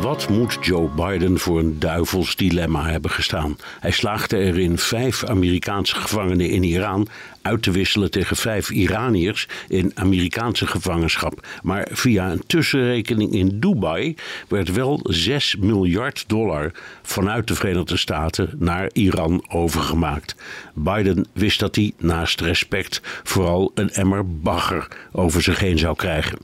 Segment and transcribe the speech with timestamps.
[0.00, 3.56] Wat moet Joe Biden voor een duivels dilemma hebben gestaan?
[3.80, 7.08] Hij slaagde erin vijf Amerikaanse gevangenen in Iran
[7.42, 11.46] uit te wisselen tegen vijf Iraniërs in Amerikaanse gevangenschap.
[11.62, 14.14] Maar via een tussenrekening in Dubai
[14.48, 16.72] werd wel 6 miljard dollar
[17.02, 20.34] vanuit de Verenigde Staten naar Iran overgemaakt.
[20.74, 26.38] Biden wist dat hij naast respect vooral een emmer bagger over zich heen zou krijgen.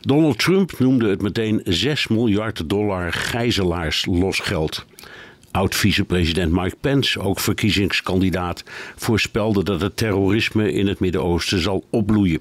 [0.00, 4.84] Donald Trump noemde het meteen 6 miljard dollar gijzelaars losgeld.
[5.50, 8.64] Oud-vicepresident Mike Pence, ook verkiezingskandidaat,
[8.96, 12.40] voorspelde dat het terrorisme in het Midden-Oosten zal opbloeien.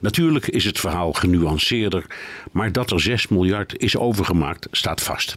[0.00, 2.06] Natuurlijk is het verhaal genuanceerder,
[2.52, 5.36] maar dat er 6 miljard is overgemaakt staat vast.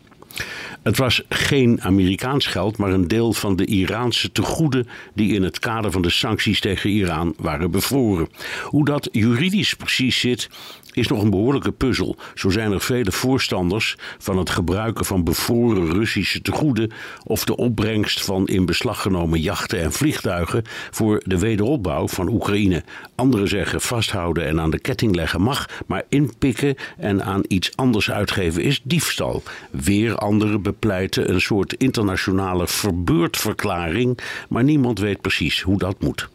[0.83, 5.59] Het was geen Amerikaans geld, maar een deel van de Iraanse tegoeden die in het
[5.59, 8.29] kader van de sancties tegen Iran waren bevroren.
[8.63, 10.49] Hoe dat juridisch precies zit,
[10.95, 12.15] is nog een behoorlijke puzzel.
[12.35, 16.91] Zo zijn er vele voorstanders van het gebruiken van bevroren Russische tegoeden
[17.23, 22.83] of de opbrengst van in beslag genomen jachten en vliegtuigen voor de wederopbouw van Oekraïne.
[23.15, 28.11] Anderen zeggen vasthouden en aan de ketting leggen mag, maar inpikken en aan iets anders
[28.11, 29.43] uitgeven is diefstal.
[29.71, 36.29] Weer anderen bepleiten een soort internationale verbeurdverklaring, maar niemand weet precies hoe dat moet.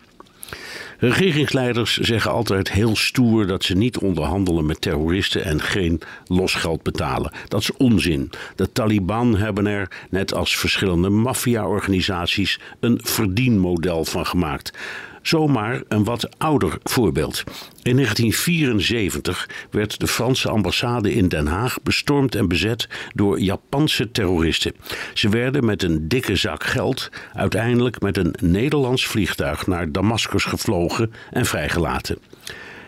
[1.00, 7.32] Regeringsleiders zeggen altijd heel stoer dat ze niet onderhandelen met terroristen en geen losgeld betalen.
[7.48, 8.30] Dat is onzin.
[8.56, 14.78] De Taliban hebben er, net als verschillende maffia-organisaties, een verdienmodel van gemaakt.
[15.22, 17.44] Zomaar een wat ouder voorbeeld.
[17.82, 24.74] In 1974 werd de Franse ambassade in Den Haag bestormd en bezet door Japanse terroristen.
[25.14, 31.12] Ze werden met een dikke zak geld uiteindelijk met een Nederlands vliegtuig naar Damascus gevlogen
[31.30, 32.18] en vrijgelaten.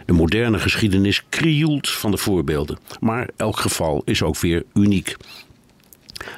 [0.06, 5.16] De moderne geschiedenis krioelt van de voorbeelden, maar elk geval is ook weer uniek.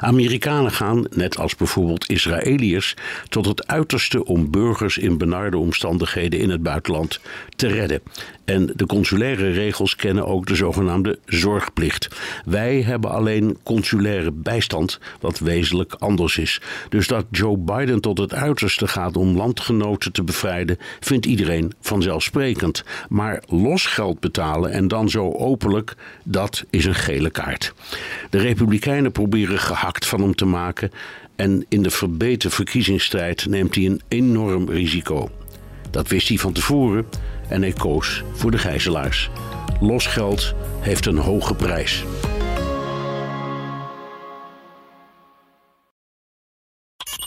[0.00, 2.94] Amerikanen gaan, net als bijvoorbeeld Israëliërs,
[3.28, 7.20] tot het uiterste om burgers in benarde omstandigheden in het buitenland
[7.56, 8.00] te redden.
[8.44, 12.08] En de consulaire regels kennen ook de zogenaamde zorgplicht.
[12.44, 16.60] Wij hebben alleen consulaire bijstand, wat wezenlijk anders is.
[16.88, 22.84] Dus dat Joe Biden tot het uiterste gaat om landgenoten te bevrijden, vindt iedereen vanzelfsprekend.
[23.08, 25.94] Maar losgeld betalen en dan zo openlijk,
[26.24, 27.74] dat is een gele kaart.
[28.34, 30.90] De Republikeinen proberen gehakt van hem te maken.
[31.36, 35.30] En in de verbeterde verkiezingsstrijd neemt hij een enorm risico.
[35.90, 37.06] Dat wist hij van tevoren
[37.48, 39.30] en hij koos voor de gijzelaars.
[39.80, 42.04] Losgeld heeft een hoge prijs.